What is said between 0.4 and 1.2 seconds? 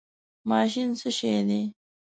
ماشین څه